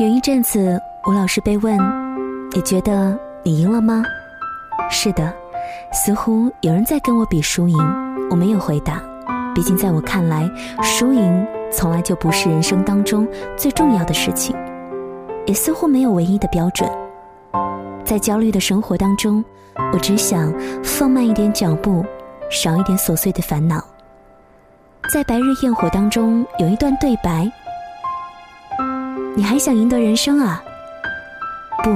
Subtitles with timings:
[0.00, 1.78] 有一阵子，我老是被问
[2.52, 4.02] ：“你觉得你赢了吗？”
[4.90, 5.32] 是的，
[5.92, 7.78] 似乎有人在跟我比输赢。
[8.28, 9.00] 我没有回答，
[9.54, 10.50] 毕竟在我看来，
[10.82, 13.24] 输赢从来就不是人生当中
[13.56, 14.56] 最重要的事情，
[15.46, 16.90] 也似乎没有唯一的标准。
[18.04, 19.44] 在焦虑的生活当中，
[19.92, 20.52] 我只想
[20.82, 22.04] 放慢一点脚步，
[22.50, 23.80] 少一点琐碎的烦恼。
[25.12, 27.48] 在白日焰火当中，有一段对白。
[29.36, 30.62] 你还想赢得人生啊？
[31.82, 31.90] 不，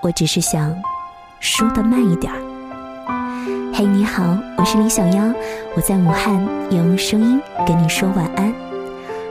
[0.00, 0.72] 我只是想
[1.40, 2.38] 输的慢一点儿。
[3.74, 4.22] 嘿，你好，
[4.56, 5.24] 我是李小妖，
[5.74, 8.54] 我在武汉用声音跟你说晚安。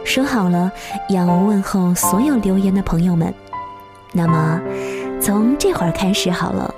[0.03, 0.70] 说好了
[1.08, 3.34] 要问候所有留言的朋友们，
[4.11, 4.59] 那么
[5.22, 6.70] 从这会儿开始好了。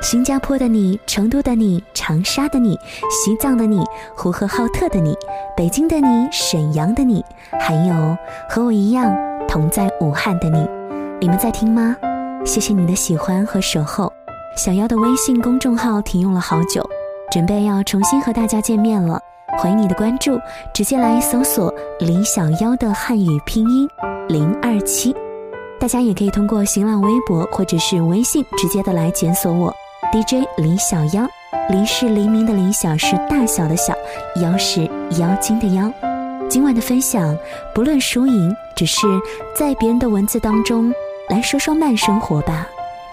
[0.00, 2.78] 新加坡的你，成都的你，长沙的你，
[3.10, 5.16] 西藏的你，呼和浩特的你，
[5.56, 7.24] 北京的你，沈阳的你，
[7.58, 8.16] 还有
[8.48, 9.12] 和我一样。
[9.48, 10.68] 同在武汉的你，
[11.18, 11.96] 你们在听吗？
[12.44, 14.12] 谢谢你的喜欢和守候。
[14.56, 16.86] 小妖的微信公众号停用了好久，
[17.32, 19.18] 准备要重新和大家见面了。
[19.56, 20.38] 欢迎你的关注，
[20.74, 23.88] 直接来搜索李小妖的汉语拼音
[24.28, 25.16] 零二七。
[25.80, 29.74] 大家也可以通过新浪微博或者是微信直接的来检索我
[30.12, 31.26] DJ 李小妖。
[31.70, 33.94] 黎是黎明的黎，小是大小的小，
[34.42, 34.84] 妖是
[35.18, 35.90] 妖精的妖。
[36.48, 37.36] 今晚的分享，
[37.74, 39.06] 不论输赢，只是
[39.54, 40.90] 在别人的文字当中
[41.28, 42.66] 来说说慢生活吧，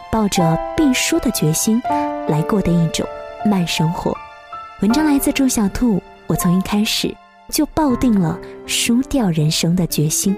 [0.09, 1.81] 抱着必输的决心
[2.29, 3.05] 来过的一种
[3.45, 4.15] 慢生活。
[4.81, 7.13] 文章来自朱小兔，我从一开始
[7.49, 10.33] 就抱定了输掉人生的决心。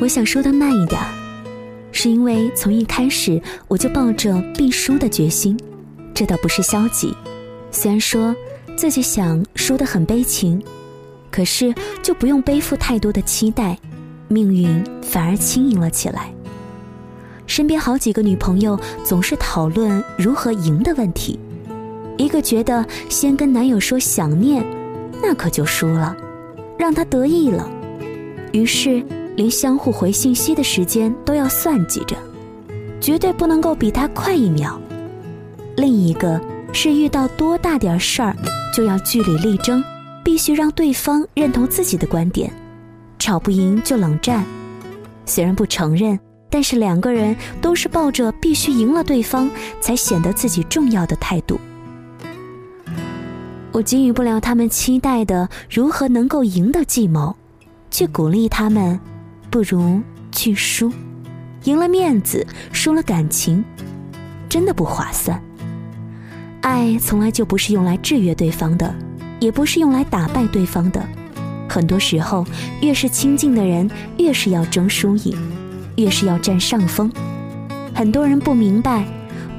[0.00, 1.00] 我想说的慢一点，
[1.92, 5.56] 是因为从一开始我就抱着必输的决心。
[6.14, 7.12] 这倒不是消极，
[7.72, 8.34] 虽然说
[8.76, 10.62] 自己想输得很悲情，
[11.30, 13.76] 可是就不用背负太多的期待，
[14.28, 16.32] 命运反而轻盈了起来。
[17.46, 21.38] 身边好几个女朋友总是讨论如何赢的问题，
[22.16, 24.64] 一个觉得先跟男友说想念，
[25.20, 26.16] 那可就输了，
[26.78, 27.68] 让他得意了，
[28.52, 29.04] 于是
[29.36, 32.16] 连相互回信息的时间都要算计着，
[33.00, 34.80] 绝对不能够比他快一秒。
[35.76, 36.40] 另一个
[36.72, 38.36] 是遇到多大点事儿，
[38.72, 39.82] 就要据理力争，
[40.22, 42.52] 必须让对方认同自己的观点，
[43.18, 44.44] 吵不赢就冷战。
[45.26, 46.18] 虽然不承认，
[46.48, 51.58] 但是两个人都是抱着必须赢了对方才显得自己重要的态度。
[53.72, 57.34] 我给予不了他们期待的如何能够赢的计谋，
[57.90, 58.98] 去鼓励他们，
[59.50, 60.92] 不如去输，
[61.64, 63.64] 赢了面子，输了感情，
[64.48, 65.42] 真的不划算。
[66.64, 68.92] 爱从来就不是用来制约对方的，
[69.38, 71.06] 也不是用来打败对方的。
[71.68, 72.42] 很多时候，
[72.80, 75.36] 越是亲近的人，越是要争输赢，
[75.96, 77.12] 越是要占上风。
[77.94, 79.04] 很多人不明白，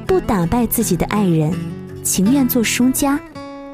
[0.08, 1.54] 不打败自己的爱人，
[2.02, 3.20] 情愿做输家，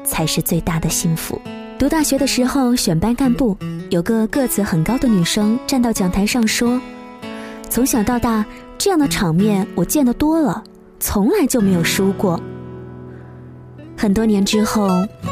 [0.04, 1.40] 才是最大的幸福。
[1.78, 3.56] 读大学的时候，选班干部，
[3.88, 6.78] 有个个子很高的女生站到讲台上说
[7.70, 8.44] ：“从小到大，
[8.76, 10.62] 这样的场面我见得多了，
[11.00, 12.38] 从来就没有输过。”
[13.96, 14.88] 很多年之后，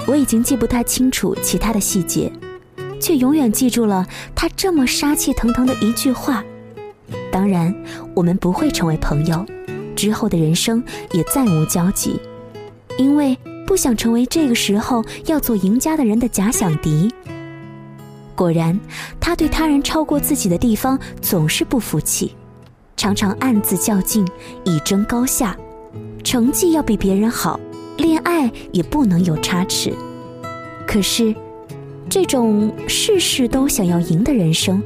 [0.07, 2.31] 我已经记不太清楚其他的细节，
[3.01, 6.45] 却永远记住了他这么杀气腾腾的一句话。
[7.33, 7.75] 当然，
[8.15, 9.45] 我们不会成为朋友，
[9.97, 10.83] 之后的人生
[11.13, 12.21] 也再无交集，
[12.97, 17.13] 因为不想成为这个时候要做赢家的人的假想敌。
[18.37, 18.79] 果然，
[19.19, 22.35] 他对他人超过自己的地方总是不服气，
[22.97, 24.27] 常常暗自较劲，
[24.65, 25.57] 以争高下，
[26.23, 27.59] 成绩要比别人好。
[28.01, 29.93] 恋爱也不能有差池，
[30.87, 31.35] 可是，
[32.09, 34.83] 这种事事都想要赢的人生，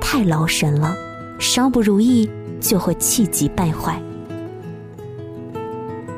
[0.00, 0.94] 太劳神了，
[1.40, 2.30] 稍不如意
[2.60, 4.00] 就会气急败坏。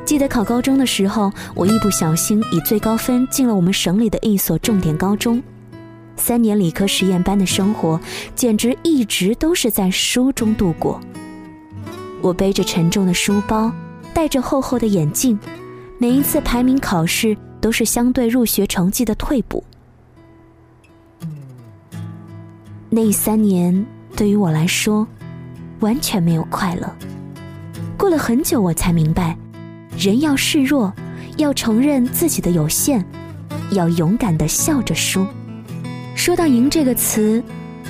[0.05, 5.41] 记得考高中的时候，我一不小心以最高分进了我们省里的一所重点高中，
[6.15, 7.99] 三年理科实验班的生活，
[8.35, 11.01] 简直一直都是在书中度过。
[12.21, 13.71] 我背着沉重的书包，
[14.13, 15.39] 戴着厚厚的眼镜。
[15.97, 19.63] 每一次排名考试都是相对入学成绩的退步。
[22.89, 25.07] 那三年对于我来说，
[25.79, 26.93] 完全没有快乐。
[27.97, 29.37] 过了很久，我才明白，
[29.97, 30.93] 人要示弱，
[31.37, 33.03] 要承认自己的有限，
[33.71, 35.25] 要勇敢的笑着输。
[36.13, 37.41] 说到“赢”这个词，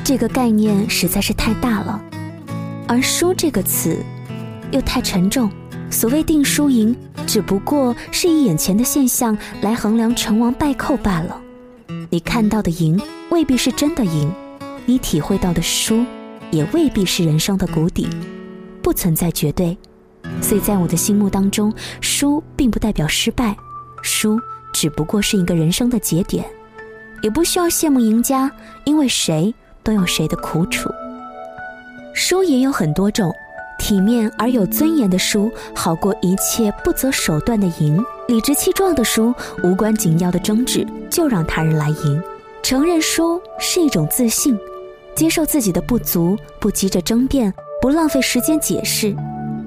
[0.03, 2.01] 这个概念实在是太大了，
[2.87, 3.97] 而“输”这个词，
[4.71, 5.49] 又太沉重。
[5.91, 6.95] 所谓定输赢，
[7.27, 11.41] 只不过是以眼前的现象来衡量成王败寇罢了。
[12.09, 12.99] 你看到的赢
[13.29, 14.31] 未必是真的赢，
[14.85, 16.05] 你体会到的输
[16.51, 18.07] 也未必是人生的谷底，
[18.81, 19.77] 不存在绝对。
[20.41, 23.55] 所以在我的心目当中，输并不代表失败，
[24.01, 24.39] 输
[24.73, 26.45] 只不过是一个人生的节点，
[27.21, 28.51] 也不需要羡慕赢家，
[28.85, 30.89] 因为谁都有谁的苦楚。
[32.13, 33.33] 输也有很多种，
[33.77, 39.33] 体面而有尊严的输，好过一切不择手段的赢；理直气壮的输，
[39.63, 42.21] 无关紧要的争执就让他人来赢。
[42.63, 44.57] 承认输是一种自信，
[45.15, 49.15] 接受自己的不足，不急着争辩，不浪费时间解释。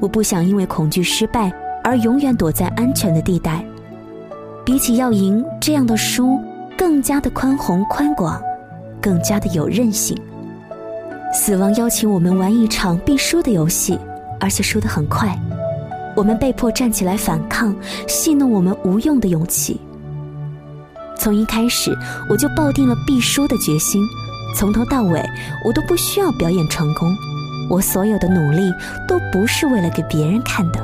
[0.00, 1.52] 我不想因为恐惧失败
[1.84, 3.64] 而永远躲在安全的地带。
[4.64, 6.40] 比起要赢，这样的输
[6.76, 8.43] 更加的宽宏宽广，
[9.00, 10.16] 更加的有韧性。
[11.40, 13.96] 死亡邀请我们玩一场必输的游戏，
[14.40, 15.38] 而且输得很快。
[16.17, 17.73] 我们被迫站起来反抗，
[18.08, 19.81] 戏弄我们无用的勇气。
[21.17, 21.96] 从一开始，
[22.29, 24.02] 我就抱定了必输的决心。
[24.56, 25.25] 从头到尾，
[25.64, 27.08] 我都不需要表演成功。
[27.70, 28.73] 我所有的努力
[29.06, 30.81] 都不是为了给别人看的。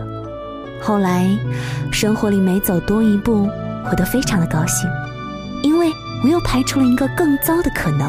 [0.80, 1.36] 后来，
[1.90, 3.50] 生活里每走多一步，
[3.90, 4.88] 我都非常的高兴，
[5.64, 5.90] 因为
[6.22, 8.08] 我又排除了一个更糟的可能。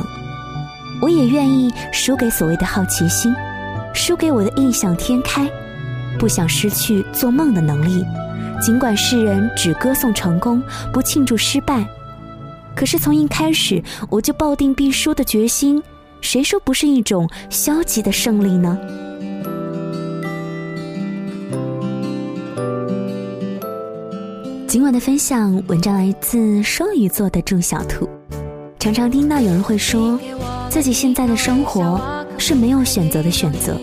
[1.01, 3.33] 我也愿意输给所谓的好奇心，
[3.93, 5.49] 输给我的异想天开，
[6.17, 8.05] 不想失去做梦的能力。
[8.61, 10.63] 尽管世人只歌颂成功，
[10.93, 11.85] 不庆祝失败，
[12.73, 15.83] 可是从一开始我就抱定必输的决心。
[16.21, 18.79] 谁说不是一种消极的胜利呢？
[24.65, 28.09] 今晚的分享文章来自双鱼座的祝小兔。
[28.79, 30.19] 常常听到有人会说。
[30.69, 31.99] 自己现在的生活
[32.37, 33.79] 是没有选择的选择，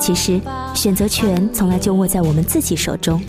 [0.00, 0.40] 其实
[0.74, 3.22] 选择权从来就握在我们自己手中，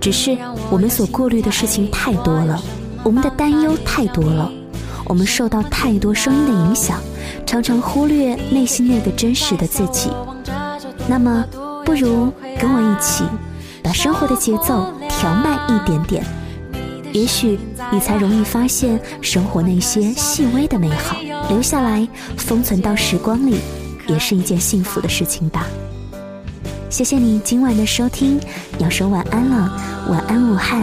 [0.00, 0.36] 只是
[0.70, 2.60] 我们所顾虑的事情太多了，
[3.02, 4.50] 我们的担忧太多了，
[5.04, 6.98] 我们受到太多声音的影响，
[7.44, 10.10] 常常忽略内心那个真实的自己。
[11.08, 11.44] 那么，
[11.84, 13.24] 不如跟我一起，
[13.82, 16.24] 把生活的节奏调慢一点点，
[17.16, 17.58] 也许
[17.90, 21.16] 你才容易发现生活那些细微的美好。
[21.48, 23.56] 留下来，封存到时光里，
[24.06, 25.66] 也是一件幸福的事情吧。
[26.90, 28.38] 谢谢你今晚的收听，
[28.78, 30.82] 要说晚安了，晚安武汉，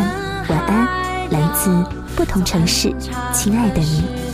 [0.49, 1.69] 晚安来自
[2.15, 2.91] 不同城市，
[3.31, 4.32] 亲爱的你。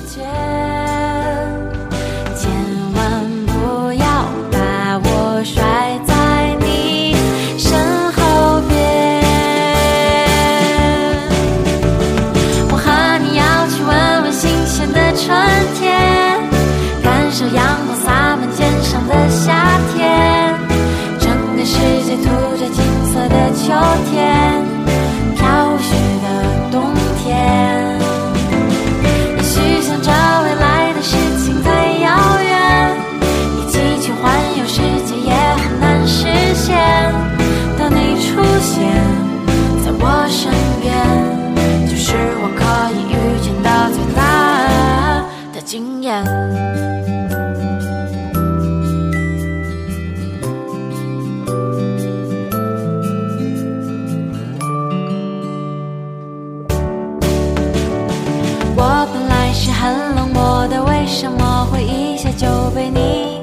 [61.09, 63.41] 为什么会一下就被你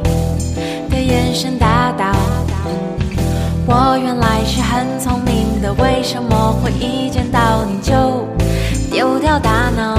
[0.88, 2.12] 的眼神打倒？
[3.66, 8.24] 我原来是很聪明的，为什么会一见到你就
[8.88, 9.98] 丢掉大脑？